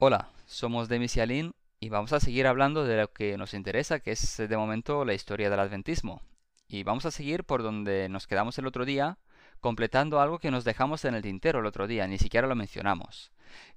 [0.00, 4.12] Hola, somos Demis y y vamos a seguir hablando de lo que nos interesa, que
[4.12, 6.22] es de momento la historia del adventismo.
[6.68, 9.18] Y vamos a seguir por donde nos quedamos el otro día,
[9.58, 13.32] completando algo que nos dejamos en el tintero el otro día, ni siquiera lo mencionamos,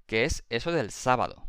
[0.05, 1.47] que es eso del sábado.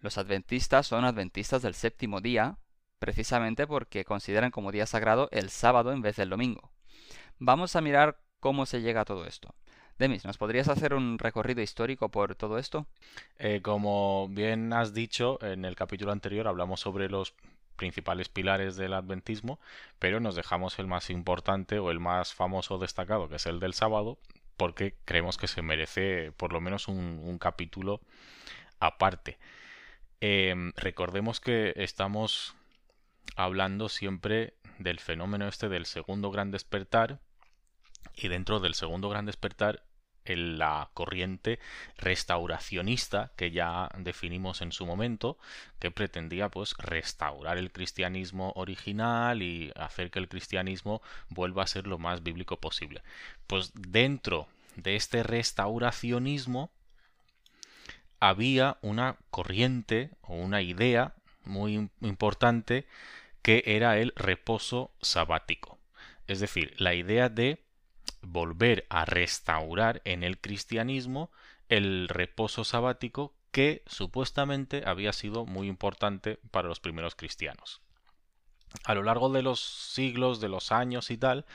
[0.00, 2.58] Los adventistas son adventistas del séptimo día,
[2.98, 6.72] precisamente porque consideran como día sagrado el sábado en vez del domingo.
[7.38, 9.54] Vamos a mirar cómo se llega a todo esto.
[9.98, 12.86] Demis, ¿nos podrías hacer un recorrido histórico por todo esto?
[13.38, 17.34] Eh, como bien has dicho, en el capítulo anterior hablamos sobre los
[17.74, 19.58] principales pilares del adventismo,
[19.98, 23.74] pero nos dejamos el más importante o el más famoso destacado, que es el del
[23.74, 24.18] sábado,
[24.56, 28.00] porque creemos que se merece por lo menos un, capítulo
[28.78, 29.36] aparte.
[30.20, 32.54] Em, recordemos que estamos
[33.34, 37.18] hablando siempre del fenómeno este del segundo gran despertar
[38.14, 39.84] y dentro del segundo gran despertar
[40.36, 41.58] la corriente
[41.96, 45.38] restauracionista que ya definimos en su momento,
[45.78, 51.86] que pretendía pues restaurar el cristianismo original y hacer que el cristianismo vuelva a ser
[51.86, 53.02] lo más bíblico posible.
[53.46, 56.70] Pues dentro de este restauracionismo
[58.20, 62.86] había una corriente o una idea muy importante
[63.42, 65.78] que era el reposo sabático.
[66.26, 67.64] Es decir, la idea de
[68.22, 71.30] volver a restaurar en el cristianismo
[71.68, 77.80] el reposo sabático que supuestamente había sido muy importante para los primeros cristianos.
[78.84, 81.46] A lo largo de los siglos, de los años y tal,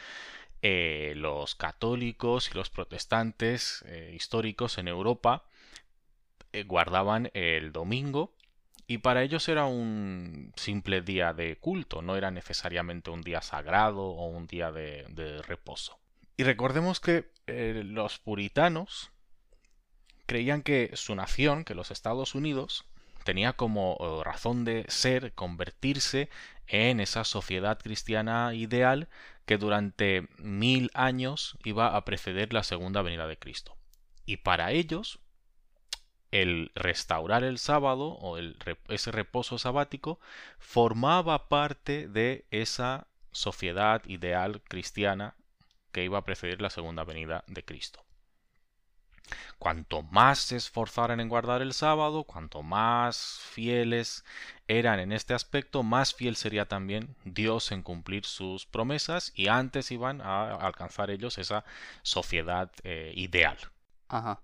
[0.62, 5.44] eh, los católicos y los protestantes eh, históricos en Europa
[6.52, 8.34] eh, guardaban el domingo
[8.88, 14.04] y para ellos era un simple día de culto, no era necesariamente un día sagrado
[14.04, 16.03] o un día de reposo.
[16.38, 19.12] Y recordemos que eh, los puritanos
[20.26, 22.86] creían que su nación, que los Estados Unidos,
[23.24, 26.30] tenía como razón de ser convertirse
[26.68, 29.10] en esa sociedad cristiana ideal
[29.46, 33.78] que durante mil años iba a preceder la segunda venida de Cristo.
[34.26, 35.20] Y para ellos,
[36.32, 38.58] el restaurar el sábado o el,
[38.88, 40.20] ese reposo sabático
[40.58, 45.36] formaba parte de esa sociedad ideal cristiana
[45.94, 48.04] que iba a preceder la segunda venida de Cristo.
[49.58, 54.26] Cuanto más se esforzaran en guardar el sábado, cuanto más fieles
[54.68, 59.92] eran en este aspecto, más fiel sería también Dios en cumplir sus promesas y antes
[59.92, 61.64] iban a alcanzar ellos esa
[62.02, 63.58] sociedad eh, ideal.
[64.10, 64.42] Ajá.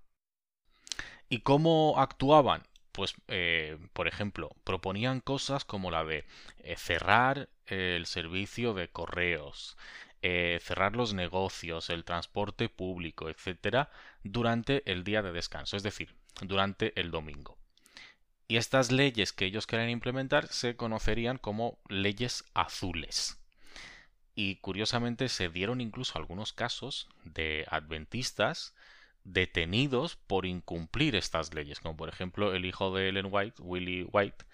[1.28, 2.62] ¿Y cómo actuaban?
[2.92, 6.26] Pues, eh, por ejemplo, proponían cosas como la de
[6.58, 9.76] eh, cerrar el servicio de correos,
[10.22, 13.90] eh, cerrar los negocios, el transporte público, etcétera,
[14.22, 17.56] durante el día de descanso, es decir, durante el domingo.
[18.46, 23.40] Y estas leyes que ellos querían implementar se conocerían como leyes azules.
[24.34, 28.74] Y curiosamente se dieron incluso algunos casos de adventistas
[29.24, 34.44] detenidos por incumplir estas leyes, como por ejemplo el hijo de Ellen White, Willie White,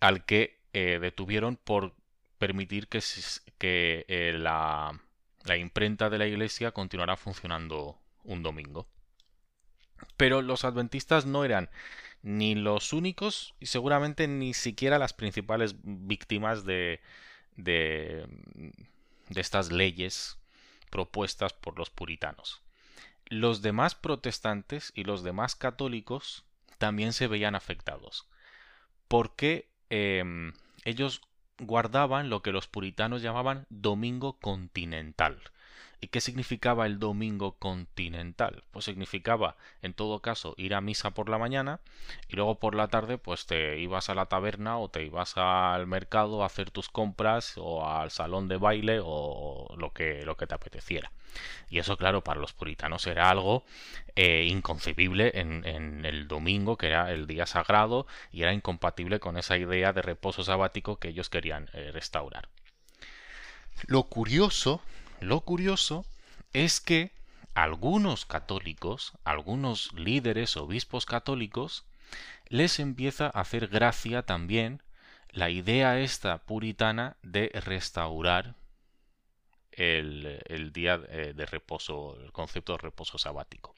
[0.00, 1.94] al que eh, detuvieron por
[2.38, 3.00] permitir que,
[4.08, 5.00] eh, la,
[5.44, 8.86] la imprenta de la iglesia continuara funcionando un domingo.
[10.16, 11.70] Pero los adventistas no eran
[12.22, 17.00] ni los únicos y seguramente ni siquiera las principales víctimas de,
[17.56, 18.26] de,
[19.28, 20.38] de estas leyes
[20.90, 22.62] propuestas por los puritanos.
[23.26, 26.44] Los demás protestantes y los demás católicos
[26.78, 28.28] también se veían afectados,
[29.08, 30.52] porque em,
[30.84, 31.22] ellos
[31.58, 35.38] guardaban lo que los puritanos llamaban domingo continental.
[36.00, 38.64] ¿Y qué significaba el domingo continental?
[38.70, 41.80] Pues significaba, en todo caso, ir a misa por la mañana
[42.28, 45.86] y luego por la tarde pues te ibas a la taberna o te ibas al
[45.86, 50.46] mercado a hacer tus compras o al salón de baile o lo que, lo que
[50.46, 51.10] te apeteciera.
[51.68, 53.64] Y eso, claro, para los puritanos era algo
[54.14, 59.56] eh, inconcebible en, el domingo, que era el día sagrado, y era incompatible con esa
[59.56, 62.48] idea de reposo sabático que ellos querían eh, restaurar.
[63.86, 64.80] Lo curioso,
[65.20, 66.04] lo curioso
[66.52, 67.12] es que
[67.54, 71.84] algunos católicos, algunos líderes, obispos católicos,
[72.48, 74.82] les empieza a hacer gracia también
[75.30, 78.54] la idea esta puritana de restaurar
[79.72, 83.74] el, día eh, de reposo, el concepto de reposo sabático.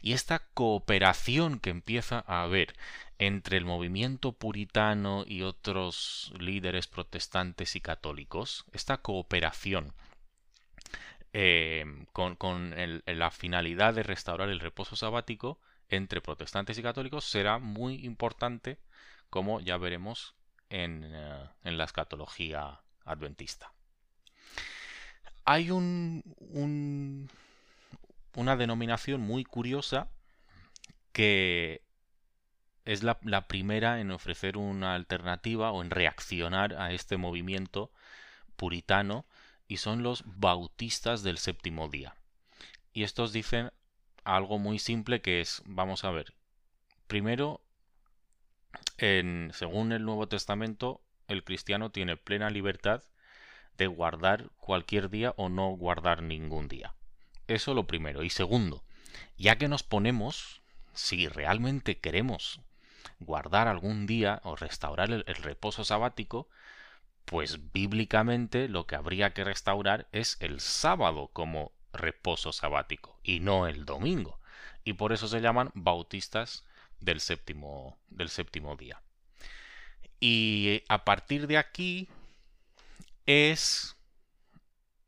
[0.00, 2.74] Y esta cooperación que empieza a haber
[3.18, 9.92] entre el movimiento puritano y otros líderes protestantes y católicos, esta cooperación
[11.32, 12.74] eh, con,
[13.06, 15.58] la finalidad de restaurar el reposo sabático,
[15.88, 18.78] entre protestantes y católicos será muy importante,
[19.30, 20.34] como ya veremos
[20.70, 23.72] en, eh, la escatología adventista.
[25.44, 26.22] Hay un,
[28.34, 30.08] una denominación muy curiosa
[31.12, 31.82] que
[32.84, 37.90] es la, primera en ofrecer una alternativa o en reaccionar a este movimiento
[38.56, 39.26] puritano
[39.68, 42.16] y son los bautistas del séptimo día.
[42.92, 43.70] Y estos dicen
[44.24, 46.34] algo muy simple que es, vamos a ver,
[47.06, 47.60] primero,
[48.96, 53.02] en, según el Nuevo Testamento, el cristiano tiene plena libertad
[53.76, 56.94] de guardar cualquier día o no guardar ningún día.
[57.46, 58.22] Eso lo primero.
[58.22, 58.82] Y segundo,
[59.36, 60.62] ya que nos ponemos,
[60.94, 62.60] si realmente queremos
[63.20, 66.48] guardar algún día o restaurar el, reposo sabático,
[67.28, 73.66] pues bíblicamente lo que habría que restaurar es el sábado como reposo sabático y no
[73.66, 74.40] el domingo.
[74.82, 76.64] Y por eso se llaman bautistas
[77.00, 79.02] del séptimo, del séptimo día.
[80.20, 82.08] Y a partir de aquí
[83.26, 83.94] es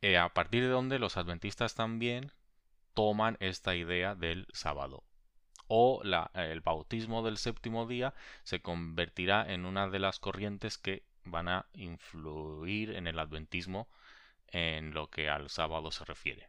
[0.03, 2.33] eh, a partir de donde los adventistas también
[2.93, 5.05] toman esta idea del sábado.
[5.69, 8.13] O la, el bautismo del séptimo día
[8.43, 13.89] se convertirá en una de las corrientes que van a influir en el adventismo
[14.49, 16.49] en lo que al sábado se refiere.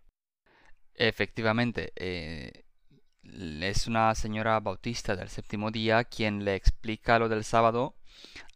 [0.94, 2.66] Efectivamente, eh,
[3.24, 7.96] es una señora bautista del séptimo día quien le explica lo del sábado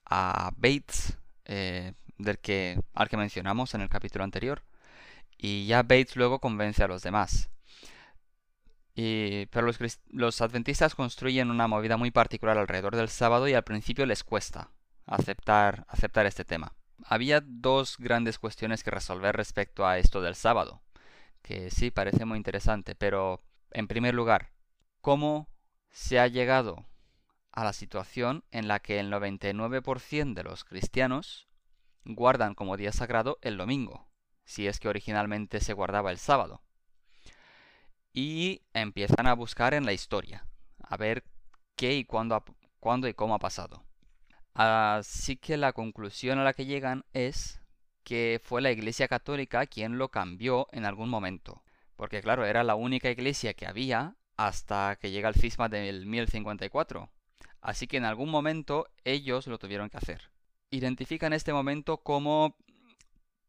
[0.06, 4.64] a Bates, eh, del que, al que mencionamos en el capítulo anterior.
[5.38, 7.50] Y ya Bates luego convence a los demás.
[8.96, 9.78] pero los,
[10.10, 14.72] los, adventistas construyen una movida muy particular alrededor del sábado y al principio les cuesta
[15.06, 16.74] aceptar, aceptar este tema.
[17.06, 20.82] Había dos grandes cuestiones que resolver respecto a esto del sábado,
[21.42, 24.52] que sí parece muy interesante, pero en primer lugar,
[25.02, 25.50] ¿cómo
[25.92, 26.86] se ha llegado
[27.52, 31.48] a la situación en la que el 99% de los cristianos
[32.04, 34.08] guardan como día sagrado el domingo,
[34.44, 36.62] si es que originalmente se guardaba el sábado.
[38.14, 40.46] Y empiezan a buscar en la historia,
[40.84, 41.24] a ver
[41.76, 42.44] qué y cuándo,
[42.80, 43.84] cuándo y cómo ha pasado.
[44.56, 47.62] Así que la conclusión a la que llegan es
[48.04, 51.64] que fue la Iglesia Católica quien lo cambió en algún momento.
[51.96, 57.10] Porque claro, era la única iglesia que había hasta que llega el cisma del 1054.
[57.62, 60.32] Así que en algún momento ellos lo tuvieron que hacer
[60.76, 62.56] identifican este momento como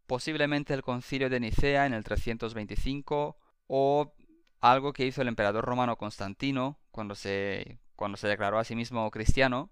[0.06, 3.36] posiblemente el concilio de Nicea en el 325
[3.66, 4.14] o
[4.60, 9.10] algo que hizo el emperador romano Constantino cuando se, cuando se declaró a sí mismo
[9.10, 9.70] cristiano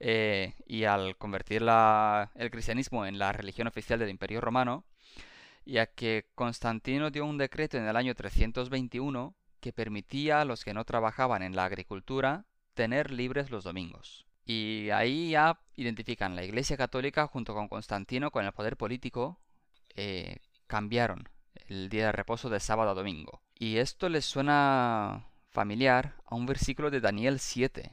[0.00, 4.84] eh, y al convertir el cristianismo en la religión oficial del imperio romano,
[5.64, 10.74] ya que Constantino dio un decreto en el año 321 que permitía a los que
[10.74, 14.26] no trabajaban en la agricultura tener libres los domingos.
[14.44, 19.38] Y ahí ya identifican la Iglesia Católica junto con Constantino con el poder político,
[19.94, 20.36] eh,
[20.66, 21.28] cambiaron
[21.66, 23.42] el día de reposo de sábado a domingo.
[23.54, 27.92] Y esto les suena familiar a un versículo de Daniel 7.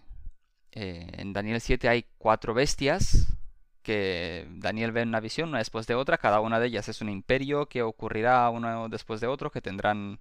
[0.75, 3.33] Eh, en Daniel 7 hay cuatro bestias
[3.81, 6.17] que Daniel ve en una visión una después de otra.
[6.17, 10.19] Cada una de ellas es un imperio que ocurrirá uno después de otro, que tendrán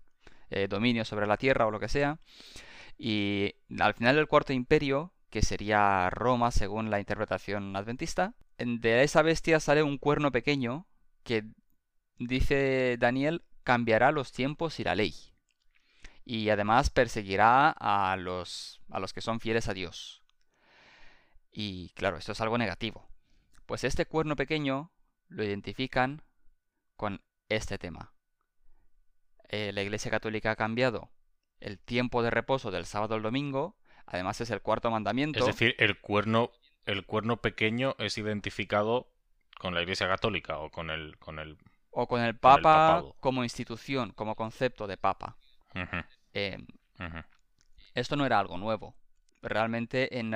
[0.50, 2.18] eh, dominio sobre la tierra o lo que sea.
[2.98, 8.34] Y al final del cuarto imperio que sería Roma según la interpretación adventista.
[8.56, 10.86] De esa bestia sale un cuerno pequeño
[11.24, 11.44] que,
[12.18, 15.12] dice Daniel, cambiará los tiempos y la ley.
[16.24, 20.23] Y además perseguirá a los, a los que son fieles a Dios.
[21.54, 23.08] Y claro, esto es algo negativo.
[23.64, 24.90] Pues este cuerno pequeño
[25.28, 26.22] lo identifican
[26.96, 28.12] con este tema.
[29.48, 31.10] Eh, la Iglesia Católica ha cambiado
[31.60, 35.40] el tiempo de reposo del sábado al domingo Además es el cuarto mandamiento.
[35.40, 36.50] Es decir, el cuerno,
[36.84, 39.08] el cuerno pequeño es identificado
[39.58, 41.56] con la Iglesia Católica o con el, con el
[41.90, 45.36] o con el Papa como institución, como concepto de Papa.
[46.32, 46.66] Em,
[47.94, 48.94] esto no era algo nuevo.
[49.42, 50.34] Realmente en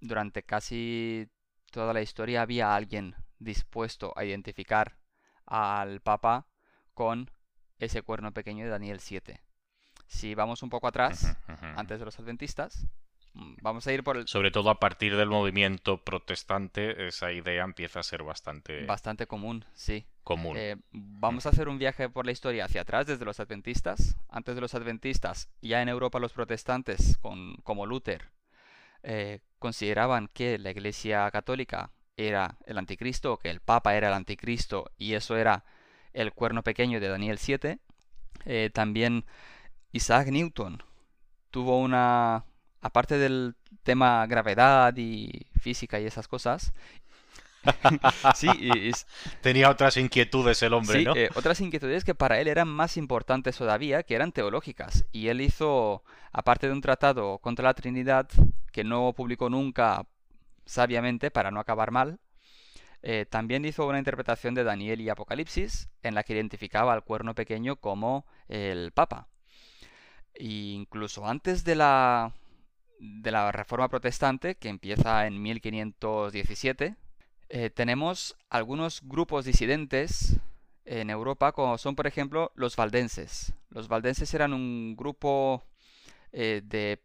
[0.00, 1.28] durante casi
[1.70, 4.96] toda la historia había alguien dispuesto a identificar
[5.46, 6.46] al Papa
[6.94, 7.30] con
[7.78, 9.40] ese cuerno pequeño de Daniel 7.
[10.06, 11.36] Si vamos un poco atrás,
[11.76, 12.86] antes de los adventistas,
[13.34, 14.26] mm, vamos a ir por el...
[14.26, 18.84] Sobre todo a partir del movimiento protestante, esa idea empieza a ser bastante...
[18.86, 20.06] Bastante común, sí.
[20.24, 20.56] Común.
[20.58, 24.16] Eh, vamos a hacer un viaje por la historia hacia atrás, desde los adventistas.
[24.28, 28.30] Antes de los adventistas, ya en Europa los protestantes, con, como Luther,
[29.02, 34.90] eh, consideraban que la Iglesia Católica era el anticristo, que el Papa era el anticristo,
[34.98, 35.64] y eso era
[36.12, 37.78] el cuerno pequeño de Daniel 7.
[38.44, 39.24] Eh, también
[39.92, 40.82] Isaac Newton
[41.50, 42.44] tuvo una...
[42.80, 46.72] Aparte del tema gravedad y física y esas cosas,
[48.34, 48.48] sí,
[49.40, 51.14] tenía otras inquietudes el hombre, ¿no?
[51.14, 55.06] Eh, otras inquietudes que para él eran más importantes todavía, que eran teológicas.
[55.12, 58.28] Y él hizo, aparte de un tratado contra la Trinidad,
[58.72, 60.06] que no publicó nunca
[60.64, 62.18] sabiamente para no acabar mal,
[63.02, 67.34] eh, también hizo una interpretación de Daniel y Apocalipsis, en la que identificaba al cuerno
[67.34, 69.28] pequeño como el Papa.
[70.34, 72.32] E incluso antes de la,
[72.98, 76.96] de la Reforma Protestante, que empieza en 1517,
[77.50, 80.38] eh, tenemos algunos grupos disidentes
[80.84, 83.54] en Europa, como son por ejemplo los valdenses.
[83.70, 85.64] Los valdenses eran un grupo
[86.32, 87.02] eh, de,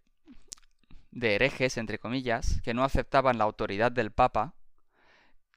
[1.12, 4.54] de herejes, entre comillas, que no aceptaban la autoridad del Papa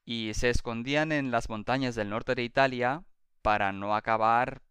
[0.05, 3.03] y se escondían en las montañas del norte de Italia
[3.43, 4.63] para no acabar,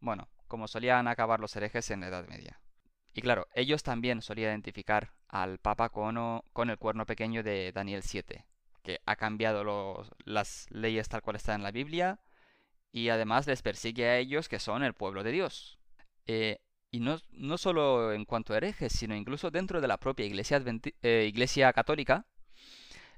[0.00, 2.60] bueno, como solían acabar los herejes en la Edad Media.
[3.12, 8.02] Y claro, ellos también solían identificar al Papa con, con el cuerno pequeño de Daniel
[8.04, 8.44] 7
[8.88, 12.20] que ha cambiado las leyes tal cual están en la Biblia
[12.90, 15.78] y además les persigue a ellos que son el pueblo de Dios.
[16.26, 20.24] Eh, y no, no, solo en cuanto a herejes, sino incluso dentro de la propia
[20.24, 20.64] iglesia,
[21.02, 22.24] eh, iglesia católica,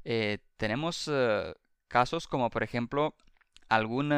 [0.05, 1.09] eh, tenemos
[1.87, 3.15] casos como por ejemplo
[3.69, 4.11] algún,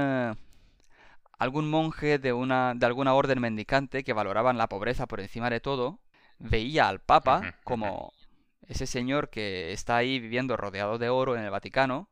[1.39, 5.61] algún monje de, una, de alguna orden mendicante que valoraban la pobreza por encima de
[5.61, 6.01] todo,
[6.39, 8.15] veía al Papa como
[8.73, 12.09] ese señor que está ahí viviendo rodeado de oro en el Vaticano,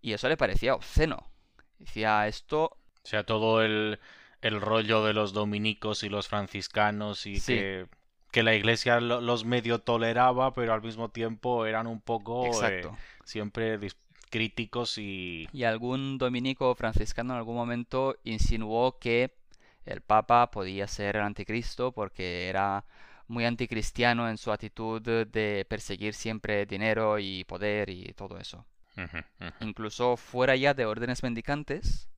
[0.00, 1.30] y eso le parecía obsceno.
[1.78, 2.76] Decía esto...
[3.02, 3.98] O sea, todo el,
[4.42, 7.86] el rollo de los dominicos y los franciscanos y que,
[8.30, 12.86] que, la iglesia los medio toleraba, pero al mismo tiempo eran un poco eh,
[13.24, 13.78] siempre
[14.30, 15.48] críticos y...
[15.52, 19.34] Y algún dominico o franciscano en algún momento insinuó que
[19.86, 22.84] el Papa podía ser el anticristo porque era
[23.26, 28.66] muy anticristiano en su actitud de perseguir siempre dinero y poder y todo eso.
[29.60, 32.08] Incluso fuera ya de órdenes mendicantes,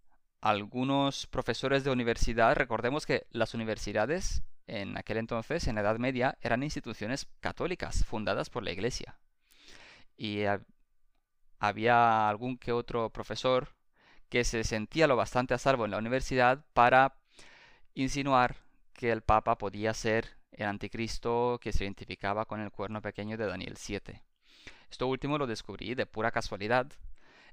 [0.41, 6.37] algunos profesores de universidad, recordemos que las universidades en aquel entonces, en la Edad Media,
[6.41, 9.17] eran instituciones católicas fundadas por la Iglesia.
[10.17, 10.43] Y
[11.59, 13.69] había algún que otro profesor
[14.29, 17.15] que se sentía lo bastante a salvo en la universidad para
[17.95, 18.57] insinuar
[18.93, 23.47] que el Papa podía ser el anticristo que se identificaba con el cuerno pequeño de
[23.47, 24.23] Daniel 7.
[24.91, 26.87] Esto último lo descubrí de pura casualidad,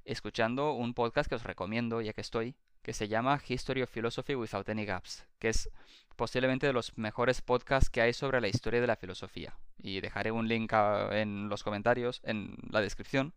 [0.06, 4.36] escuchando un podcast que os recomiendo ya que estoy, que se llama History of Philosophy
[4.36, 5.70] Without Any Gaps, que es
[6.16, 9.58] posiblemente de los mejores podcasts que hay sobre la historia de la filosofía.
[9.82, 10.72] Y dejaré un link
[11.12, 13.34] en los comentarios, en la descripción.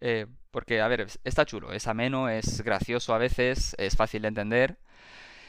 [0.00, 4.28] Eh, porque, a ver, está chulo, es ameno, es gracioso a veces, es fácil de
[4.28, 4.78] entender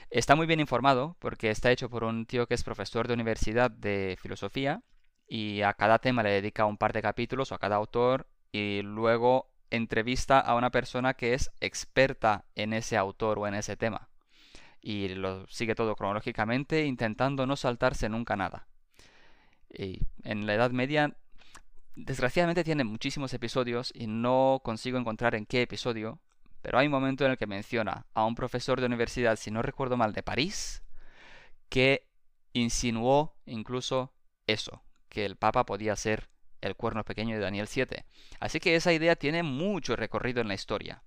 [0.10, 3.70] Está muy bien informado porque está hecho por un tío que es profesor de universidad
[3.70, 4.82] de filosofía
[5.28, 8.82] y a cada tema le dedica un par de capítulos o a cada autor y
[8.84, 14.08] luego entrevista a una persona que es experta en ese autor o en ese tema.
[14.82, 18.68] Y lo sigue todo cronológicamente intentando no saltarse nunca nada.
[19.70, 21.18] Y en la Edad Media,
[21.98, 26.20] desgraciadamente tiene muchísimos episodios y no consigo encontrar en qué episodio
[26.62, 29.62] pero hay un momento en el que menciona a un profesor de universidad, si no
[29.62, 30.84] recuerdo mal, de París,
[31.70, 32.08] que
[32.54, 34.14] insinuó incluso
[34.48, 36.30] eso, que el Papa podía ser
[36.62, 38.06] el cuerno pequeño de Daniel 7.
[38.40, 41.04] Así que esa idea tiene mucho recorrido en la historia.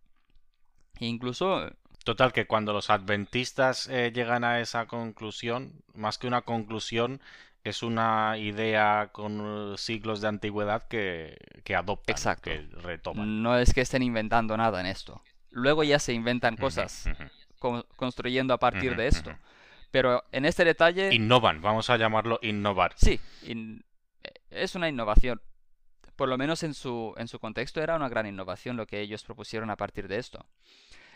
[0.99, 1.71] incluso...
[2.03, 7.21] Total, que cuando los adventistas eh, llegan a esa conclusión, más que una conclusión,
[7.63, 12.51] es una idea con siglos de antigüedad que, que adoptan, Exacto.
[12.51, 13.43] que retoman.
[13.43, 15.23] No es que estén inventando nada en esto.
[15.51, 17.09] Luego ya se inventan cosas
[17.97, 19.37] construyendo a partir de esto.
[19.91, 21.13] Pero en este detalle...
[21.13, 22.93] Innovan, vamos a llamarlo innovar.
[22.97, 23.21] Sí,
[24.51, 25.41] es una innovación.
[26.17, 29.25] Por lo menos en su, en su contexto era una gran innovación lo que ellos
[29.25, 30.47] propusieron a partir de esto.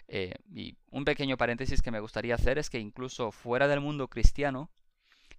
[0.08, 4.08] Eh, y un pequeño paréntesis que me gustaría hacer es que incluso fuera del mundo
[4.08, 4.70] cristiano,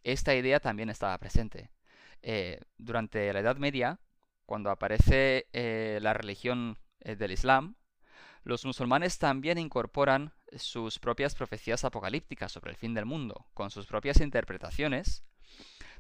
[0.04, 1.72] esta idea también estaba presente.
[2.22, 4.00] Eh, durante la Edad Media,
[4.46, 7.75] cuando aparece eh, la religión del Islam,
[8.46, 13.88] los musulmanes también incorporan sus propias profecías apocalípticas sobre el fin del mundo, con sus
[13.88, 15.25] propias interpretaciones,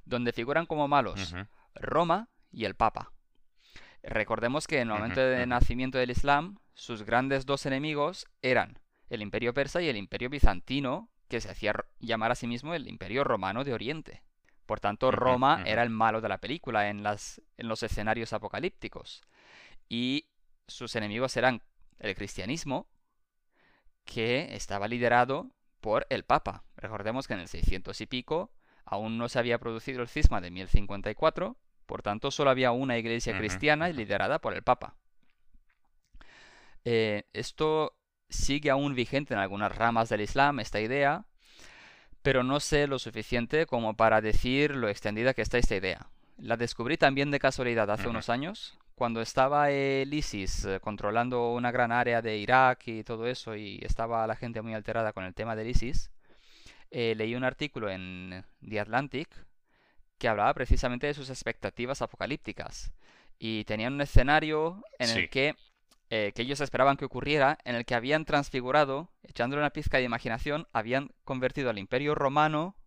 [0.05, 1.35] donde figuran como malos
[1.73, 3.11] Roma y el Papa.
[4.03, 9.23] Recordemos que en el momento de nacimiento del Islam, sus grandes dos enemigos eran el
[9.23, 13.23] imperio persa y el imperio bizantino, que se hacía llamar a sí mismo el imperio
[13.23, 14.21] romano de Oriente.
[14.67, 19.23] Por tanto, Roma era el malo de la película en, las, en los escenarios apocalípticos.
[19.89, 20.27] Y
[20.67, 21.63] sus enemigos eran
[21.99, 22.87] el cristianismo
[24.03, 26.63] que estaba liderado por el Papa.
[26.77, 28.51] Recordemos que en el 600 y pico
[28.85, 33.35] Aún no se había producido el cisma de 1054, por tanto solo había una iglesia
[33.37, 34.95] cristiana liderada por el Papa.
[36.83, 37.97] Eh, esto
[38.29, 41.25] sigue aún vigente en algunas ramas del Islam, esta idea,
[42.21, 46.07] pero no sé lo suficiente como para decir lo extendida que está esta idea.
[46.37, 51.71] La descubrí también de casualidad hace unos años, cuando estaba el ISIS eh, controlando una
[51.71, 55.33] gran área de Irak y todo eso, y estaba la gente muy alterada con el
[55.33, 56.11] tema del ISIS.
[56.91, 59.29] eh, leí un artículo en The Atlantic
[60.17, 62.93] que hablaba precisamente de sus expectativas apocalípticas.
[63.37, 65.55] Y tenían un escenario en el que,
[66.09, 70.03] eh, que ellos esperaban que ocurriera, en el que habían transfigurado, echándole una pizca de
[70.03, 72.77] imaginación, habían convertido al Imperio Romano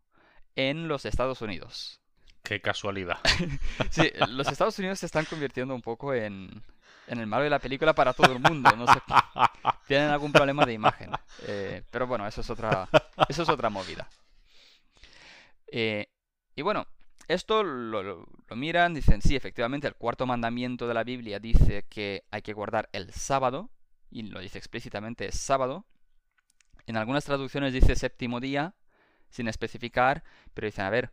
[0.57, 2.01] en los Estados Unidos.
[2.43, 3.19] Qué casualidad.
[3.91, 6.63] Sí, los Estados Unidos se están convirtiendo un poco en,
[7.07, 8.75] en el malo de la película para todo el mundo.
[8.77, 9.01] No sé,
[9.87, 11.11] tienen algún problema de imagen.
[11.47, 12.89] Eh, pero bueno, eso es otra,
[13.29, 14.09] eso es otra movida.
[15.71, 16.07] Eh,
[16.57, 16.87] y bueno,
[17.29, 21.85] esto lo, lo- lo miran, dicen, sí, efectivamente, el cuarto mandamiento de la Biblia dice
[21.89, 23.71] que hay que guardar el sábado,
[24.11, 25.85] y lo dice explícitamente, es sábado.
[26.87, 28.75] En algunas traducciones dice séptimo día,
[29.29, 31.13] sin especificar, pero dicen, a ver,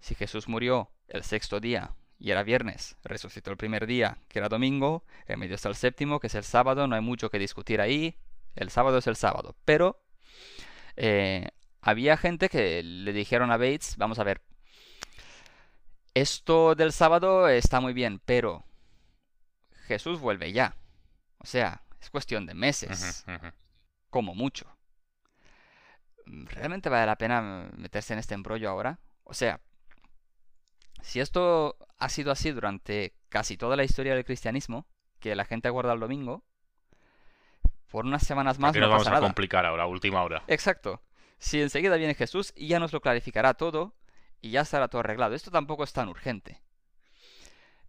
[0.00, 4.48] si Jesús murió el sexto día y era viernes, resucitó el primer día, que era
[4.48, 7.80] domingo, en medio está el séptimo, que es el sábado, no hay mucho que discutir
[7.80, 8.16] ahí,
[8.56, 9.54] el sábado es el sábado.
[9.64, 10.02] Pero
[10.96, 11.48] eh,
[11.80, 14.42] había gente que le dijeron a Bates, vamos a ver,
[16.14, 18.64] esto del sábado está muy bien, pero
[19.86, 20.76] Jesús vuelve ya.
[21.38, 23.24] O sea, es cuestión de meses,
[24.10, 24.66] como mucho.
[26.26, 28.98] ¿Realmente vale la pena meterse en este embrollo ahora?
[29.24, 29.60] O sea,
[31.02, 34.86] si esto ha sido así durante casi toda la historia del cristianismo,
[35.20, 36.44] que la gente guarda el domingo,
[37.90, 39.26] por unas semanas más ¿Por qué no nos vamos pasa a nada.
[39.26, 40.42] complicar ahora, última hora?
[40.46, 41.02] Exacto.
[41.38, 43.94] Si enseguida viene Jesús y ya nos lo clarificará todo
[44.40, 45.34] y ya estará todo arreglado.
[45.34, 46.60] Esto tampoco es tan urgente.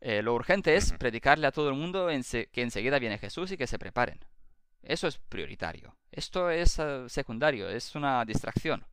[0.02, 3.58] Eh, lo urgente es predicarle a todo el mundo ense- que enseguida viene Jesús y
[3.58, 4.24] que se preparen.
[4.82, 5.95] Eso es prioritario.
[6.12, 8.86] Esto es eh, secundario, es una distracción.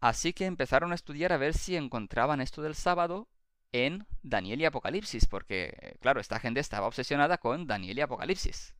[0.00, 3.28] Así que empezaron a estudiar a ver si encontraban esto del sábado
[3.72, 8.74] en Daniel y Apocalipsis, porque, eh, claro, esta gente estaba obsesionada con Daniel y Apocalipsis.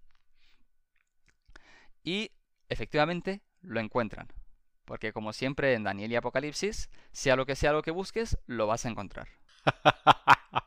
[2.03, 2.33] Y
[2.69, 4.29] efectivamente lo encuentran.
[4.85, 8.67] Porque como siempre en Daniel y Apocalipsis, sea lo que sea lo que busques, lo
[8.67, 9.29] vas a encontrar.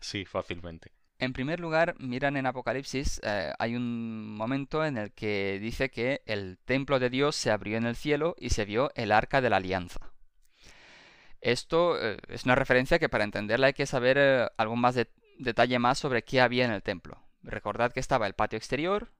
[0.00, 0.92] Sí, fácilmente.
[1.18, 6.22] En primer lugar, miran en Apocalipsis, eh, hay un momento en el que dice que
[6.26, 9.48] el templo de Dios se abrió en el cielo y se vio el arca de
[9.48, 10.12] la alianza.
[11.40, 15.08] Esto eh, es una referencia que para entenderla hay que saber eh, algo más de
[15.38, 17.18] detalle más sobre qué había en el templo.
[17.42, 19.10] Recordad que estaba el patio exterior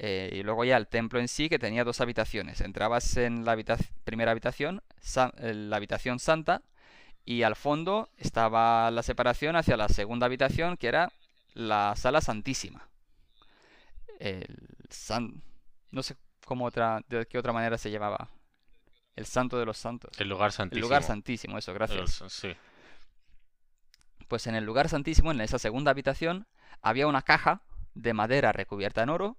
[0.00, 2.60] y luego ya el templo en sí que tenía dos habitaciones.
[2.60, 3.56] Entrabas en la
[4.04, 4.80] primera habitación,
[5.42, 6.62] la habitación santa,
[7.24, 11.12] y al fondo estaba la separación hacia la segunda habitación que era
[11.58, 12.88] la sala santísima.
[14.20, 14.46] El
[14.90, 15.42] san...
[15.90, 16.16] No sé
[16.46, 18.28] cómo otra, de qué otra manera se llamaba.
[19.16, 20.12] El santo de los santos.
[20.20, 20.86] El lugar El santísimo.
[20.86, 22.20] lugar santísimo, eso, gracias.
[22.20, 22.56] El- sí.
[24.28, 26.46] Pues en el lugar santísimo, en esa segunda habitación,
[26.80, 27.62] había una caja
[27.94, 29.36] de madera recubierta en oro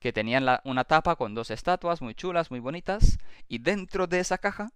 [0.00, 4.20] que tenían la- una tapa con dos estatuas muy chulas, muy bonitas, y dentro de
[4.20, 4.72] esa caja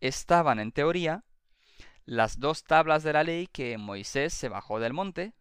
[0.00, 1.24] estaban, en teoría,
[2.04, 5.32] las dos tablas de la ley que Moisés se bajó del monte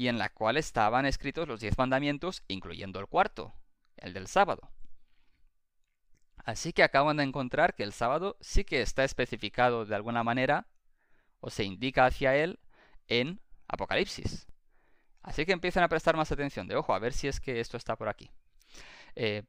[0.00, 3.52] y en la cual estaban escritos los diez mandamientos, incluyendo el cuarto,
[3.98, 4.70] el del sábado.
[6.42, 10.66] Así que acaban de encontrar que el sábado sí que está especificado de alguna manera
[11.40, 12.60] o se indica hacia él
[13.08, 14.46] en Apocalipsis.
[15.20, 17.76] Así que empiezan a prestar más atención de ojo, a ver si es que esto
[17.76, 18.30] está por aquí.
[19.16, 19.42] Eh,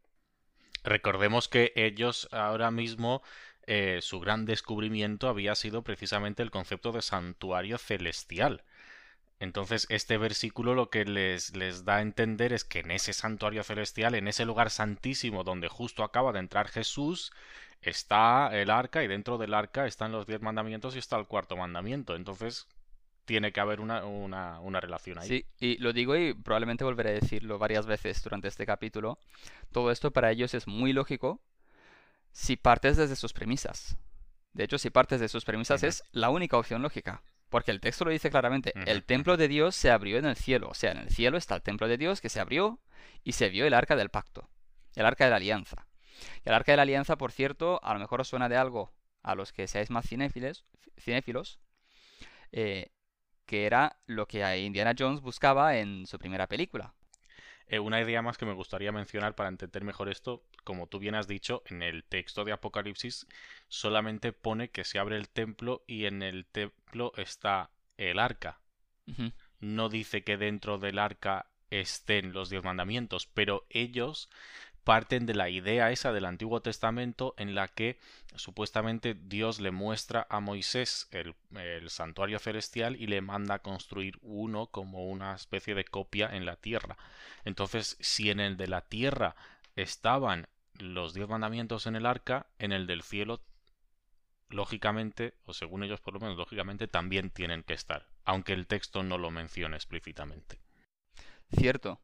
[0.83, 3.23] Recordemos que ellos ahora mismo,
[3.67, 8.65] eh, su gran descubrimiento había sido precisamente el concepto de santuario celestial.
[9.41, 13.63] Entonces, este versículo lo que les, les da a entender es que en ese santuario
[13.63, 17.34] celestial, en ese lugar santísimo donde justo acaba de entrar Jesús,
[17.82, 21.58] está el arca y dentro del arca están los diez mandamientos y está el cuarto
[21.58, 22.15] mandamiento.
[22.15, 22.67] Entonces,
[23.25, 25.27] tiene que haber una, una, una relación ahí.
[25.27, 29.17] Sí, y lo digo y probablemente volveré a decirlo varias veces durante este capítulo.
[29.71, 31.41] Todo esto para ellos es muy lógico
[32.32, 33.97] si partes desde sus premisas.
[34.54, 37.23] De hecho, si partes de sus premisas es la única opción lógica.
[37.51, 38.73] Porque el texto lo dice claramente.
[38.87, 40.69] El templo de Dios se abrió en el cielo.
[40.69, 42.79] O sea, en el cielo está el templo de Dios que se abrió
[43.23, 44.49] y se vio el arca del pacto.
[44.95, 45.85] El arca de la alianza.
[46.43, 48.91] Y el arca de la alianza, por cierto, a lo mejor os suena de algo
[49.21, 50.65] a los que seáis más cinéfiles,
[50.97, 51.59] cinéfilos.
[52.51, 52.89] eh,
[53.45, 56.93] que era lo que Indiana Jones buscaba en su primera película.
[57.67, 61.15] Eh, una idea más que me gustaría mencionar para entender mejor esto, como tú bien
[61.15, 63.28] has dicho, en el texto de Apocalipsis
[63.67, 68.60] solamente pone que se abre el templo y en el templo está el arca.
[69.60, 74.30] No dice que dentro del arca estén los diez mandamientos, pero ellos
[74.84, 78.00] parten de la idea esa del Antiguo Testamento en la que
[78.36, 81.36] supuestamente Dios le muestra a Moisés el,
[81.89, 86.56] santuario celestial y le manda a construir uno como una especie de copia en la
[86.56, 86.97] tierra.
[87.45, 89.36] Entonces, si en el de la tierra
[89.75, 90.47] estaban
[90.79, 93.41] los diez mandamientos en el arca, en el del cielo,
[94.49, 99.03] lógicamente, o según ellos por lo menos, lógicamente también tienen que estar, aunque el texto
[99.03, 100.60] no lo mencione explícitamente.
[101.51, 101.99] Cierto.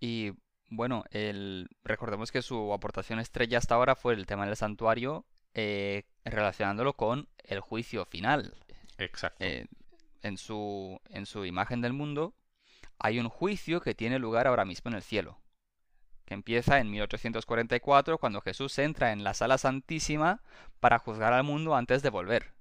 [0.00, 0.32] Y
[0.70, 6.04] bueno, el, recordemos que su aportación estrella hasta ahora fue el tema del santuario, eh,
[6.24, 8.54] relacionándolo con el juicio final.
[8.98, 9.44] Exacto.
[9.44, 9.66] Eh,
[10.22, 12.34] en, su, en su imagen del mundo
[12.98, 15.40] hay un juicio que tiene lugar ahora mismo en el cielo,
[16.28, 20.42] que empieza en 1844 cuando Jesús entra en la sala santísima
[20.78, 22.52] para juzgar al mundo antes de volver.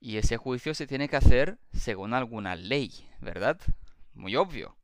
[0.00, 3.60] Y ese juicio se tiene que hacer según alguna ley, ¿verdad?
[4.14, 4.78] Muy obvio.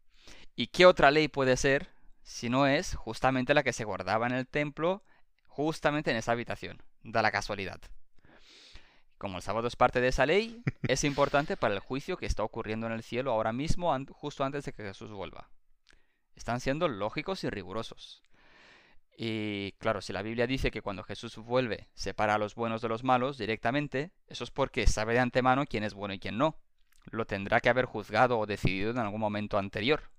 [0.54, 1.88] ¿Y qué otra ley puede ser
[2.22, 5.02] si no es justamente la que se guardaba en el templo,
[5.46, 6.82] justamente en esa habitación?
[7.02, 7.80] Da la casualidad.
[9.16, 12.42] Como el sábado es parte de esa ley, es importante para el juicio que está
[12.42, 15.48] ocurriendo en el cielo ahora mismo, justo antes de que Jesús vuelva.
[16.36, 18.22] Están siendo lógicos y rigurosos.
[19.16, 22.88] Y claro, si la Biblia dice que cuando Jesús vuelve separa a los buenos de
[22.88, 26.56] los malos directamente, eso es porque sabe de antemano quién es bueno y quién no.
[27.10, 30.10] Lo tendrá que haber juzgado o decidido en algún momento anterior.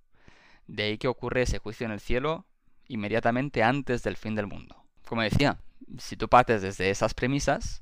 [0.68, 2.46] De ahí que ocurre ese juicio en el cielo
[2.88, 4.76] inmediatamente antes del fin del mundo.
[5.08, 5.58] Como decía,
[5.98, 7.82] si tú partes desde esas premisas,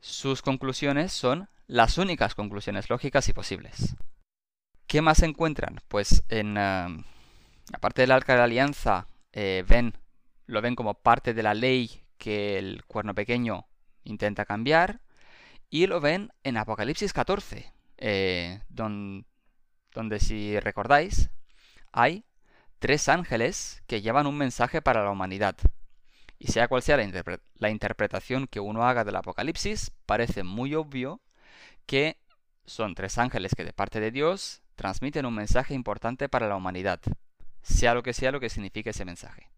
[0.00, 3.96] sus conclusiones son las únicas conclusiones lógicas y posibles.
[4.86, 5.80] ¿Qué más se encuentran?
[5.88, 7.04] Pues en eh,
[7.72, 9.94] aparte del arca de la alianza, eh, ven,
[10.46, 13.66] lo ven como parte de la ley que el cuerno pequeño
[14.04, 15.00] intenta cambiar,
[15.70, 19.24] y lo ven en Apocalipsis 14, eh, donde
[20.20, 21.30] si recordáis,
[21.92, 22.24] hay
[22.78, 25.56] tres ángeles que llevan un mensaje para la humanidad.
[26.38, 31.20] Y sea cual sea la, interpretación que uno haga del Apocalipsis, parece muy obvio
[31.86, 32.18] que
[32.66, 37.00] son tres ángeles que de parte de Dios transmiten un mensaje importante para la humanidad,
[37.62, 39.50] sea lo que sea lo que signifique ese mensaje.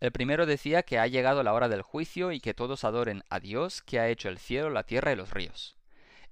[0.00, 3.38] El primero decía que ha llegado la hora del juicio y que todos adoren a
[3.38, 5.76] Dios que ha hecho el cielo, la tierra y los ríos.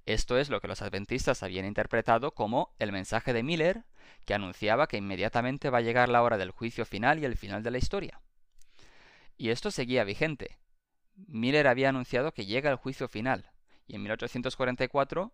[0.07, 3.83] Esto es lo que los adventistas habían interpretado como el mensaje de Miller,
[4.25, 7.61] que anunciaba que inmediatamente va a llegar la hora del juicio final y el final
[7.61, 8.19] de la historia.
[9.37, 10.57] Y esto seguía vigente.
[11.15, 13.51] Miller había anunciado que llega el juicio final,
[13.85, 15.31] y en 1844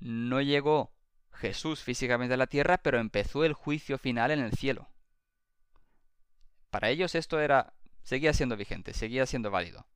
[0.00, 0.92] no llegó
[1.32, 4.88] Jesús físicamente a la tierra, pero empezó el juicio final en el cielo.
[6.70, 9.86] Para ellos esto era seguía siendo vigente, seguía siendo válido.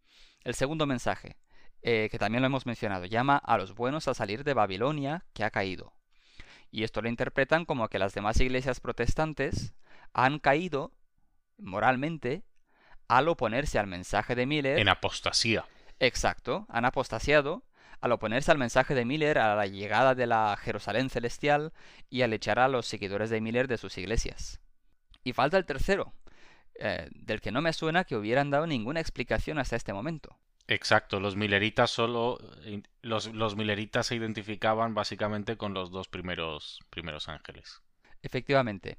[0.45, 1.37] El segundo mensaje,
[1.83, 5.45] eh, que también lo hemos mencionado, llama a los buenos a salir de Babilonia, que
[5.45, 5.95] ha caído.
[6.71, 9.75] Y esto lo interpretan como que las demás iglesias protestantes
[10.12, 10.92] han caído
[11.59, 12.45] moralmente
[13.09, 14.79] al oponerse al mensaje de Miller.
[14.79, 15.66] En apostasía.
[15.99, 17.64] Exacto, han apostasiado
[18.03, 21.73] al oponerse al mensaje de Miller a la llegada de la Jerusalén celestial
[22.11, 24.61] y al echar a los seguidores de Miller de sus iglesias.
[25.23, 26.12] Y falta el tercero,
[26.75, 30.37] eh, del que no me suena que hubieran dado ninguna explicación hasta este momento.
[30.67, 32.38] Exacto, los mileritas solo
[33.03, 37.83] los, los mileritas se identificaban básicamente con los dos primeros primeros ángeles.
[38.21, 38.99] Efectivamente.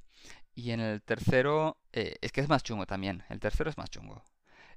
[0.56, 3.24] Y en el tercero eh, es que es más chungo también.
[3.30, 4.24] El tercero es más chungo.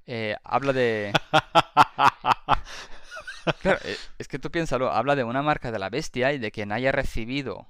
[0.05, 1.13] Eh, habla de
[3.61, 6.51] claro, eh, es que tú piénsalo, habla de una marca de la bestia y de
[6.51, 7.67] quien haya recibido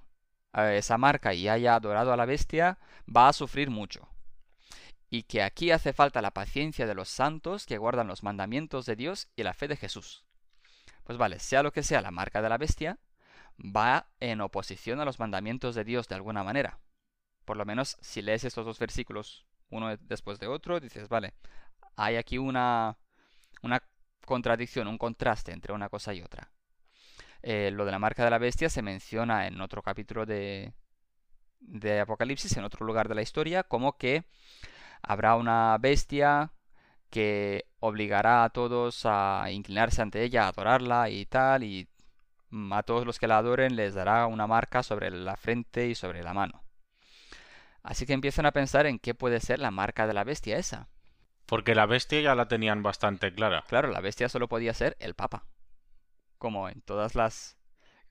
[0.54, 4.10] esa marca y haya adorado a la bestia va a sufrir mucho
[5.10, 8.96] y que aquí hace falta la paciencia de los santos que guardan los mandamientos de
[8.96, 10.26] Dios y la fe de Jesús.
[11.04, 13.00] Pues vale, sea lo que sea la marca de la bestia,
[13.58, 16.80] va en oposición a los mandamientos de Dios de alguna manera.
[17.46, 21.34] Por lo menos si lees estos dos versículos uno después de otro, dices, vale,
[21.96, 22.98] hay aquí una,
[23.62, 23.84] una
[24.28, 26.52] contradicción, un contraste entre una cosa y otra.
[27.42, 30.74] Eh, lo de la marca de la bestia se menciona en otro capítulo de,
[31.60, 34.26] de Apocalipsis, en otro lugar de la historia, como que
[35.02, 36.52] habrá una bestia
[37.10, 41.90] que obligará a todos a inclinarse ante ella, a adorarla y tal, y
[42.72, 46.24] a todos los que la adoren les dará una marca sobre la frente y sobre
[46.24, 46.64] la mano.
[47.84, 50.90] Así que empiezan a pensar en qué puede ser la marca de la bestia esa.
[51.48, 53.64] Porque la bestia ya la tenían bastante clara.
[53.68, 55.46] Claro, la bestia solo podía ser el Papa.
[56.38, 57.58] Como en todas las.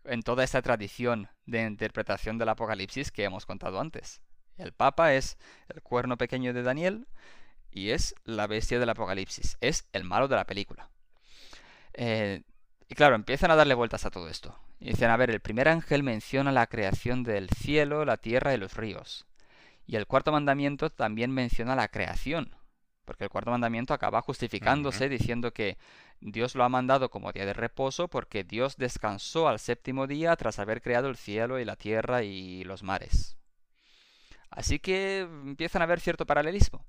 [0.04, 4.22] en toda esta tradición de interpretación del Apocalipsis que hemos contado antes.
[4.56, 5.36] El Papa es
[5.68, 7.06] el cuerno pequeño de Daniel
[7.70, 9.58] y es la bestia del Apocalipsis.
[9.60, 10.88] Es el malo de la película.
[11.92, 12.42] Eh,
[12.88, 14.58] y claro, empiezan a darle vueltas a todo esto.
[14.80, 18.58] Y dicen, a ver, el primer ángel menciona la creación del cielo, la tierra y
[18.58, 19.26] los ríos.
[19.86, 22.56] Y el cuarto mandamiento también menciona la creación.
[23.06, 25.78] Porque el cuarto mandamiento acaba justificándose diciendo que
[26.20, 30.58] Dios lo ha mandado como día de reposo porque Dios descansó al séptimo día tras
[30.58, 33.36] haber creado el cielo y la tierra y los mares.
[34.50, 36.84] Así que empiezan a haber cierto paralelismo,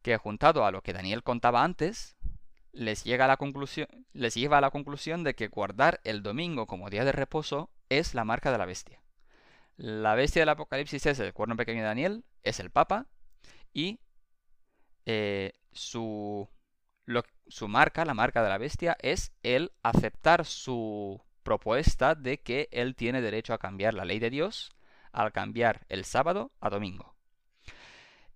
[0.00, 2.16] que juntado a lo que Daniel contaba antes,
[2.72, 6.66] les, llega a la conclusión, les lleva a la conclusión de que guardar el domingo
[6.66, 9.02] como día de reposo es la marca de la bestia.
[9.76, 13.06] La bestia del Apocalipsis es el cuerno pequeño de Daniel, es el Papa,
[13.72, 14.00] y
[15.06, 16.48] eh, su,
[17.48, 22.94] su marca, la marca de la bestia, es el aceptar su propuesta de que él
[22.94, 24.72] tiene derecho a cambiar la ley de Dios
[25.12, 27.14] al cambiar el sábado a domingo.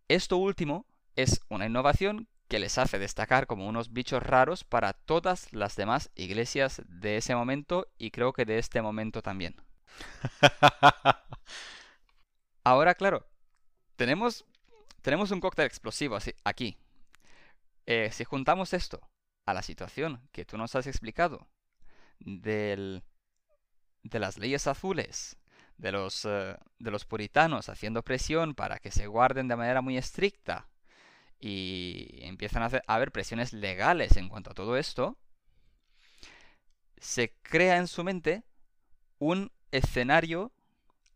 [0.08, 5.52] Esto último es una innovación que les hace destacar como unos bichos raros para todas
[5.52, 9.56] las demás iglesias de ese momento y creo que de este momento también.
[12.64, 13.26] Ahora, claro,
[13.96, 14.44] tenemos,
[15.06, 16.76] tenemos un cóctel explosivo aquí.
[17.86, 19.08] Eh, si juntamos esto
[19.44, 21.46] a la situación que tú nos has explicado
[22.18, 23.04] del,
[24.02, 25.36] de las leyes azules,
[25.78, 29.96] de los, eh, de los puritanos haciendo presión para que se guarden de manera muy
[29.96, 30.66] estricta
[31.38, 35.16] y empiezan a, haber presiones legales en cuanto a todo esto,
[36.96, 38.42] se crea en su mente
[39.20, 40.50] un escenario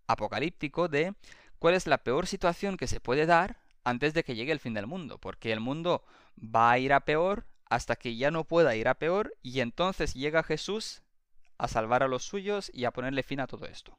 [0.07, 1.13] apocalíptico de
[1.59, 3.59] cuál es la peor situación que se puede dar
[3.91, 6.05] antes de que llegue el fin del mundo, porque el mundo
[6.39, 10.15] va a ir a peor hasta que ya no pueda ir a peor y entonces
[10.15, 11.03] llega Jesús
[11.59, 13.97] a salvar a los suyos y a ponerle fin a todo esto.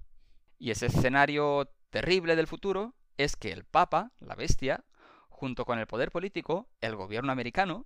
[0.58, 4.84] Y ese escenario terrible del futuro es que el Papa, la bestia,
[5.30, 7.86] junto con el poder político, el gobierno americano,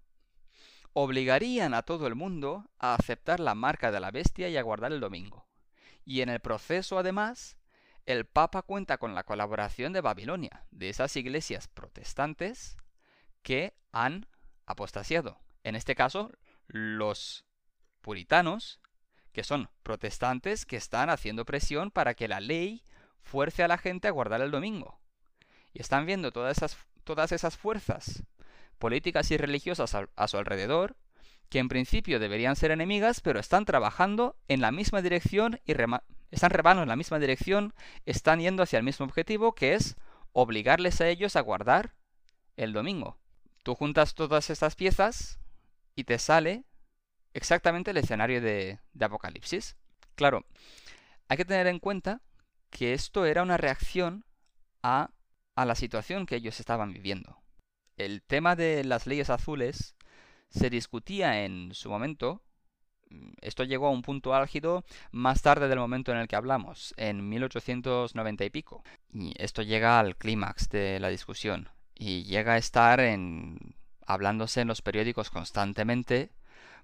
[0.93, 4.93] obligarían a todo el mundo a aceptar la marca de la bestia y a guardar
[4.93, 5.45] el domingo.
[6.05, 7.57] Y en el proceso, además,
[8.05, 12.77] el Papa cuenta con la colaboración de Babilonia, de esas iglesias protestantes
[13.41, 14.27] que han
[14.65, 15.39] apostasiado.
[15.63, 16.31] En este caso,
[16.67, 17.45] los
[18.01, 18.79] puritanos,
[19.31, 22.83] que son protestantes que están haciendo presión para que la ley
[23.21, 24.99] fuerce a la gente a guardar el domingo.
[25.73, 28.23] Y están viendo todas esas fuerzas
[28.77, 30.95] políticas y religiosas a, su alrededor,
[31.49, 35.73] que en principio deberían ser enemigas, pero están trabajando en la misma dirección y
[36.35, 37.73] están remando en la misma dirección,
[38.05, 39.95] están yendo hacia el mismo objetivo, que es
[40.33, 41.95] obligarles a ellos a guardar
[42.57, 43.17] el domingo.
[43.63, 45.39] Tú juntas todas estas piezas
[45.95, 46.65] y te sale
[47.33, 49.75] exactamente el escenario de, de Apocalipsis.
[50.15, 50.45] Claro,
[51.27, 52.21] hay que tener en cuenta
[52.69, 54.25] que esto era una reacción
[54.83, 55.09] a
[55.55, 57.41] a la situación que ellos estaban viviendo.
[57.97, 59.95] El tema de las leyes azules
[60.49, 62.41] se discutía en su momento.
[63.41, 67.27] Esto llegó a un punto álgido más tarde del momento en el que hablamos, en
[67.29, 68.83] 1890 y pico.
[69.13, 73.75] Y esto llega al clímax de la discusión y llega a estar en
[74.07, 76.31] hablándose en los periódicos constantemente,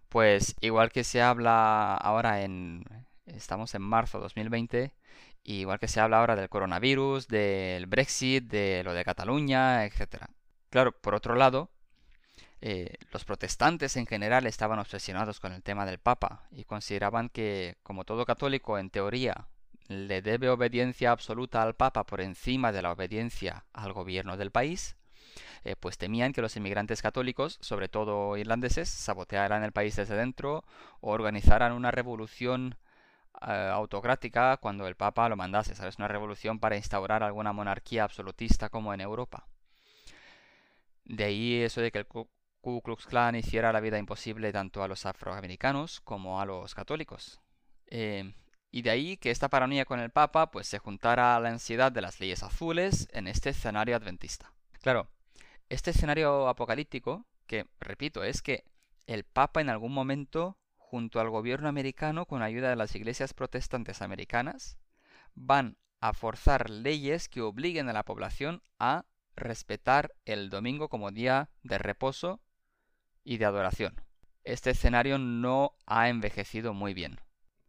[0.10, 2.84] pues igual que se habla ahora en
[3.26, 4.94] estamos en marzo 2020
[5.44, 10.26] igual que se habla ahora del coronavirus, del Brexit, de lo de Cataluña, etc.
[10.70, 11.72] Claro, por otro lado,
[12.62, 17.78] eh, los protestantes en general estaban obsesionados con el tema del Papa y consideraban que,
[17.82, 19.48] como todo católico en teoría,
[19.88, 24.96] le debe obediencia absoluta al Papa por encima de la obediencia al gobierno del país,
[25.64, 30.64] eh, pues temían que los inmigrantes católicos, sobre todo irlandeses, sabotearan el país desde dentro
[31.02, 32.78] o organizaran una revolución
[33.48, 35.98] eh, autocrática cuando el Papa lo mandase, ¿sabes?
[35.98, 39.48] Una revolución para instaurar alguna monarquía absolutista como en Europa.
[41.06, 42.08] De ahí eso de que el
[42.62, 47.42] Ku Klux Klan hiciera la vida imposible tanto a los afroamericanos como a los católicos.
[47.88, 48.34] Eh,
[48.70, 51.92] y de ahí que esta paranoia con el Papa pues se juntara a la ansiedad
[51.92, 54.54] de las leyes azules en este escenario adventista.
[54.82, 55.10] Claro,
[55.70, 58.64] este escenario apocalíptico, que repito, es que
[59.08, 64.02] el Papa en algún momento junto al gobierno americano con ayuda de las iglesias protestantes
[64.02, 64.78] americanas,
[65.34, 71.50] van a forzar leyes que obliguen a la población a respetar el domingo como día
[71.64, 72.42] de reposo
[73.24, 74.02] y de adoración.
[74.44, 77.20] Este escenario no ha envejecido muy bien.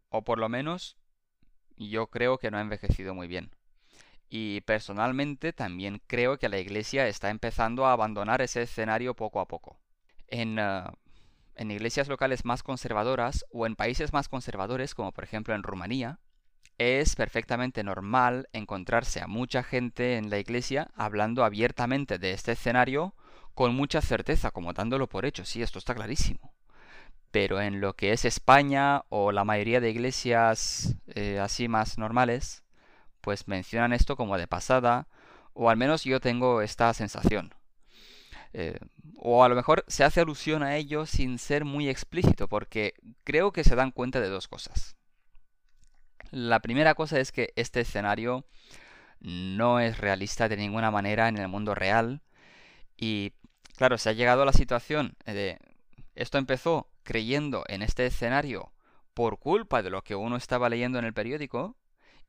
[0.09, 0.97] O por lo menos
[1.77, 3.51] yo creo que no ha envejecido muy bien.
[4.29, 9.47] Y personalmente también creo que la Iglesia está empezando a abandonar ese escenario poco a
[9.47, 9.79] poco.
[10.27, 10.91] En uh,
[11.55, 16.19] en iglesias locales más conservadoras o en países más conservadores, como por ejemplo en Rumanía,
[16.77, 23.15] es perfectamente normal encontrarse a mucha gente en la iglesia hablando abiertamente de este escenario
[23.53, 25.45] con mucha certeza, como dándolo por hecho.
[25.45, 26.53] Sí, esto está clarísimo.
[27.31, 32.63] Pero en lo que es España o la mayoría de iglesias eh, así más normales,
[33.21, 35.07] pues mencionan esto como de pasada,
[35.53, 37.53] o al menos yo tengo esta sensación.
[38.53, 38.79] Eh,
[39.17, 43.51] o a lo mejor se hace alusión a ello sin ser muy explícito, porque creo
[43.51, 44.95] que se dan cuenta de dos cosas.
[46.31, 48.45] La primera cosa es que este escenario
[49.21, 52.21] no es realista de ninguna manera en el mundo real.
[52.97, 53.33] Y
[53.77, 55.59] claro, se ha llegado a la situación de...
[56.15, 58.71] Esto empezó creyendo en este escenario
[59.13, 61.75] por culpa de lo que uno estaba leyendo en el periódico.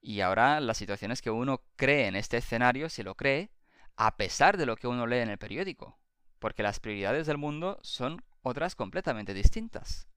[0.01, 3.51] Y ahora la situación es que uno cree en este escenario, se lo cree,
[3.97, 5.99] a pesar de lo que uno lee en el periódico.
[6.39, 10.09] Porque las prioridades del mundo son otras completamente distintas.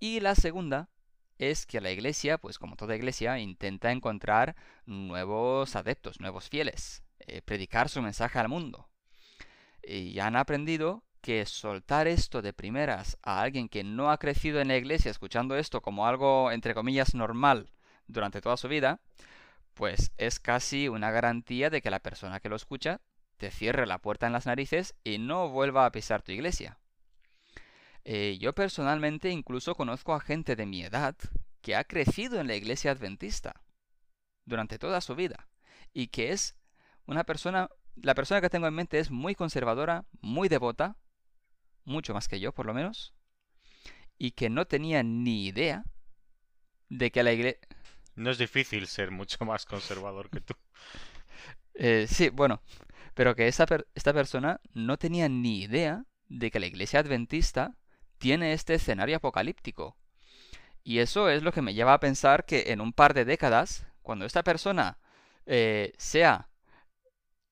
[0.00, 0.88] Y la segunda
[1.38, 7.42] es que la iglesia, pues como toda iglesia, intenta encontrar nuevos adeptos, nuevos fieles, eh,
[7.42, 8.88] predicar su mensaje al mundo.
[9.82, 14.68] Y han aprendido que soltar esto de primeras a alguien que no ha crecido en
[14.68, 17.70] la iglesia escuchando esto como algo, entre comillas, normal
[18.06, 19.00] durante toda su vida,
[19.74, 23.00] pues es casi una garantía de que la persona que lo escucha
[23.36, 26.78] te cierre la puerta en las narices y no vuelva a pisar tu iglesia.
[28.04, 31.16] Eh, yo personalmente incluso conozco a gente de mi edad
[31.60, 33.62] que ha crecido en la iglesia adventista
[34.44, 35.48] durante toda su vida
[35.92, 36.56] y que es
[37.06, 40.96] una persona, la persona que tengo en mente es muy conservadora, muy devota,
[41.84, 43.14] mucho más que yo por lo menos,
[44.18, 45.84] y que no tenía ni idea
[46.88, 47.60] de que la iglesia...
[48.14, 50.54] No es difícil ser mucho más conservador que tú.
[51.74, 52.60] Eh, sí, bueno,
[53.14, 57.78] pero que esta persona no tenía ni idea de que la iglesia adventista
[58.18, 59.96] tiene este escenario apocalíptico.
[60.84, 63.86] Y eso es lo que me lleva a pensar que en un par de décadas,
[64.02, 64.98] cuando esta persona
[65.46, 66.48] eh, sea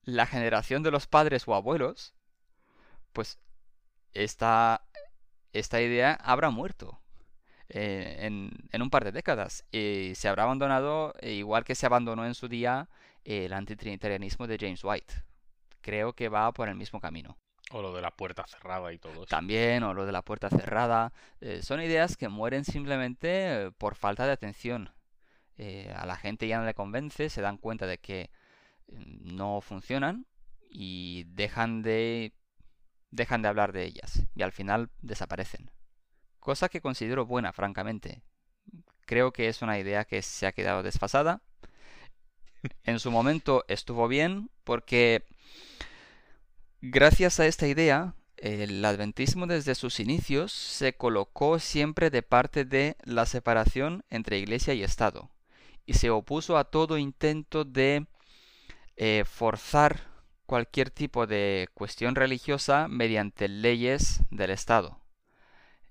[0.03, 2.13] la generación de los padres o abuelos,
[3.13, 3.39] pues
[4.13, 4.85] esta,
[5.53, 6.99] esta idea habrá muerto
[7.69, 11.85] eh, en, en, un par de décadas y se habrá abandonado eh, igual que se
[11.85, 12.89] abandonó en su día
[13.23, 15.13] el antitrinitarianismo de James White.
[15.81, 17.37] Creo que va por el mismo camino.
[17.73, 19.25] O lo de la puerta cerrada y todo eso.
[19.27, 21.13] También, o lo de la puerta cerrada.
[21.39, 24.93] Eh, son ideas que mueren simplemente eh, por falta de atención.
[25.57, 28.29] Eh, a la gente ya no le convence, se dan cuenta de que
[28.91, 30.25] no funcionan
[30.69, 32.33] y dejan de
[33.09, 35.69] dejan de hablar de ellas y al final desaparecen.
[36.39, 38.21] Cosa que considero buena, francamente.
[39.05, 41.41] Creo que es una idea que se ha quedado desfasada.
[42.83, 45.25] En su momento estuvo bien porque
[46.83, 52.97] Gracias a esta idea, el adventismo desde sus inicios se colocó siempre de parte de
[53.03, 55.29] la separación entre iglesia y Estado
[55.85, 58.07] y se opuso a todo intento de
[58.95, 60.01] eh, forzar
[60.45, 64.99] cualquier tipo de cuestión religiosa mediante leyes del Estado,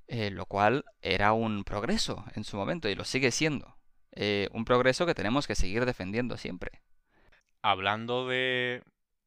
[0.07, 3.77] eh, lo cual era un progreso en su momento y lo sigue siendo,
[4.13, 6.83] eh, un progreso que tenemos que seguir defendiendo siempre.
[7.63, 8.83] Hablando de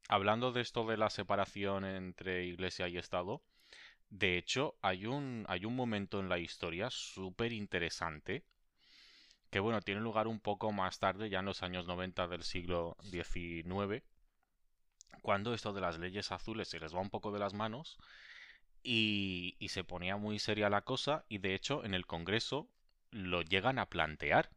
[0.09, 3.41] hablando de esto de la separación entre iglesia y Estado,
[4.13, 8.43] de hecho, hay un, hay un momento en la historia súper interesante
[9.53, 12.97] que, bueno, tiene lugar un poco más tarde, ya en los años 90 del siglo
[13.03, 14.03] XIX,
[15.21, 17.99] cuando esto de las leyes azules se les va un poco de las manos
[18.81, 22.67] y, se ponía muy seria la cosa y, de hecho, en el Congreso
[23.11, 24.49] lo llegan a plantear.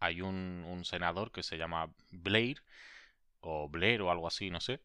[0.00, 2.62] Hay un, un senador que se llama Blair,
[3.40, 4.80] o Blair o algo así, no sé,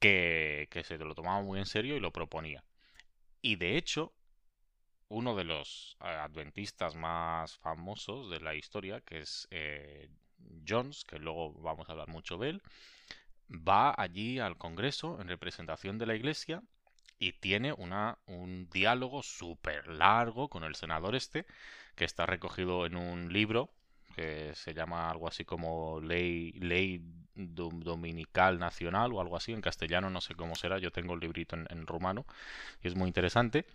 [0.00, 2.64] que, se lo tomaba muy en serio y lo proponía.
[3.40, 4.12] Y de hecho,
[5.10, 10.08] uno de los eh, adventistas más famosos de la historia, que es eh,
[10.66, 12.62] Jones, que luego vamos a hablar mucho de él,
[13.50, 16.62] va allí al Congreso en representación de la Iglesia
[17.18, 21.44] y tiene una, un diálogo súper largo con el senador este,
[21.96, 23.70] que está recogido en un libro
[24.14, 27.02] que se llama algo así como Ley, Ley
[27.34, 31.56] Dominical Nacional o algo así, en castellano no sé cómo será, yo tengo el librito
[31.56, 32.26] en, rumano
[32.82, 33.66] y es muy interesante.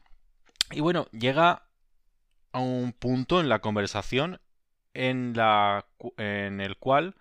[0.71, 1.63] Y bueno, llega
[2.51, 4.39] a un punto en la conversación
[4.93, 5.85] en, la,
[6.17, 7.15] en el cual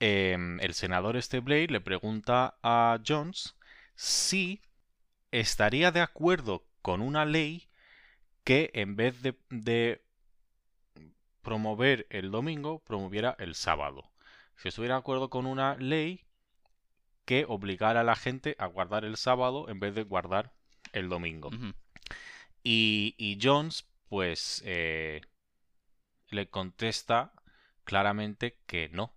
[0.00, 3.56] em, el senador este Blair le pregunta a Jones
[3.94, 4.60] si
[5.30, 7.68] estaría de acuerdo con una ley
[8.44, 10.02] que en vez de, de
[11.42, 14.10] promover el domingo, promoviera el sábado.
[14.56, 16.24] Si estuviera de acuerdo con una ley
[17.24, 20.52] que obligara a la gente a guardar el sábado en vez de guardar
[20.92, 21.50] el domingo.
[22.64, 25.22] Y, Jones, pues, eh,
[26.28, 27.32] le contesta
[27.84, 29.14] claramente que no.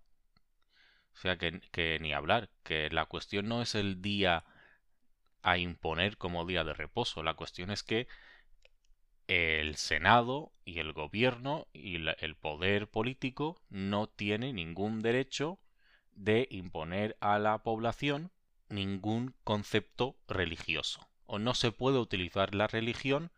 [1.14, 4.44] O sea, que, ni hablar, que la cuestión no es el día
[5.44, 8.08] a imponer como día de reposo, la cuestión es que
[9.28, 15.60] el Senado y el gobierno y el poder político no tiene ningún derecho
[16.12, 18.32] de imponer a la población
[18.70, 21.08] ningún concepto religioso.
[21.26, 23.32] O no se puede utilizar la religión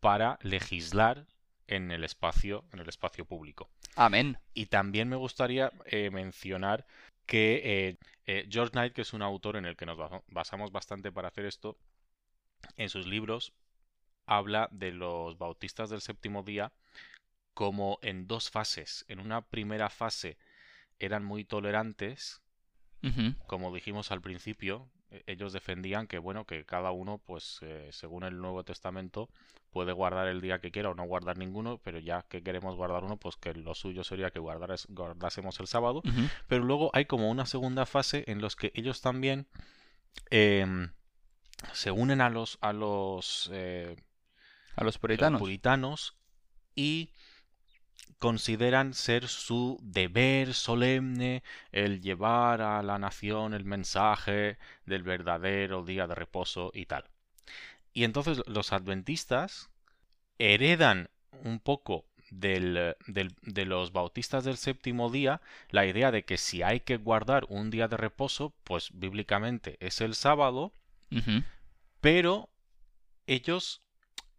[0.00, 1.26] para legislar
[1.66, 3.68] en el espacio, en el espacio público.
[3.94, 4.38] Amén.
[4.54, 6.86] Y también me gustaría eh, mencionar
[7.26, 9.98] que eh, eh, George Knight, que es un autor en el que nos
[10.28, 11.76] basamos bastante para hacer esto,
[12.76, 13.52] en sus libros
[14.26, 16.72] habla de los bautistas del séptimo día
[17.54, 19.04] como en dos fases.
[19.08, 20.38] En una primera fase
[20.98, 22.42] eran muy tolerantes,
[23.46, 24.90] como dijimos al principio,
[25.26, 29.30] ellos defendían que bueno que cada uno pues eh, según el Nuevo Testamento
[29.70, 33.04] puede guardar el día que quiera o no guardar ninguno pero ya que queremos guardar
[33.04, 36.02] uno pues que lo suyo sería que guardásemos el sábado
[36.46, 39.46] pero luego hay como una segunda fase en los que ellos también
[40.30, 40.90] em,
[41.72, 43.96] se unen a los a los eh,
[44.76, 45.40] a los puritanos.
[45.40, 46.16] puritanos
[46.74, 47.10] y
[48.18, 51.42] consideran ser su deber solemne
[51.72, 57.04] el llevar a la nación el mensaje del verdadero día de reposo y tal.
[57.92, 59.70] Y entonces los adventistas
[60.38, 61.10] heredan
[61.44, 65.40] un poco del, de los bautistas del séptimo día
[65.70, 70.00] la idea de que si hay que guardar un día de reposo, pues bíblicamente es
[70.00, 70.72] el sábado,
[72.00, 72.50] pero
[73.26, 73.82] ellos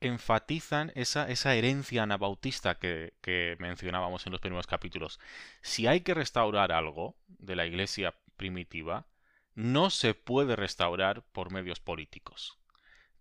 [0.02, 5.20] enfatizan esa, esa herencia anabautista que, que mencionábamos en los primeros capítulos.
[5.62, 9.08] Si hay que restaurar algo de la iglesia primitiva,
[9.56, 12.58] no se puede restaurar por medios políticos.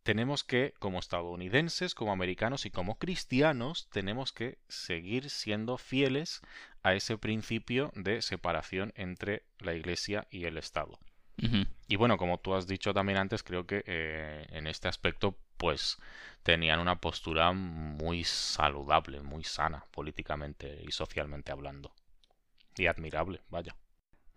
[0.03, 6.41] Tenemos que, como estadounidenses, como americanos y como cristianos, tenemos que seguir siendo fieles
[6.83, 10.99] a ese principio de separación entre la iglesia y el Estado.
[11.87, 15.99] Y bueno, como tú has dicho también antes, creo que eh, en este aspecto pues
[16.43, 21.93] tenían una postura muy saludable, muy sana políticamente y socialmente hablando.
[22.77, 23.77] Y admirable, vaya.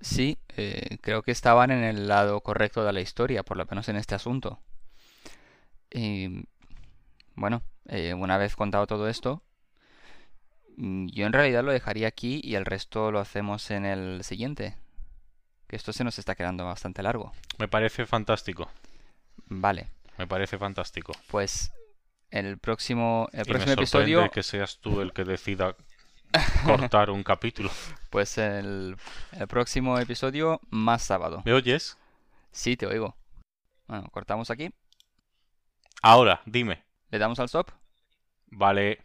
[0.02, 3.88] Sí, eh, creo que estaban en el lado correcto de la historia, por lo menos
[3.88, 4.60] en este asunto.
[5.92, 6.48] Y
[7.36, 9.44] bueno, eh, una vez contado todo esto,
[10.78, 14.76] mm, yo en realidad lo dejaría aquí y el resto lo hacemos en el siguiente.
[15.68, 17.32] Que esto se nos está quedando bastante largo.
[17.58, 18.70] Me parece fantástico.
[19.46, 19.88] Vale.
[20.22, 21.14] Me parece fantástico.
[21.32, 21.74] Pues
[22.30, 24.30] el próximo, el próximo me episodio.
[24.30, 25.76] que seas tú el que decida
[26.64, 27.72] cortar un capítulo.
[28.12, 28.96] Pues el,
[29.32, 31.42] el próximo episodio, más sábado.
[31.44, 31.98] ¿Me oyes?
[32.52, 33.16] Sí, te oigo.
[33.88, 34.70] Bueno, cortamos aquí.
[36.04, 36.84] Ahora, dime.
[37.10, 37.72] ¿Le damos al stop?
[38.52, 39.04] Vale.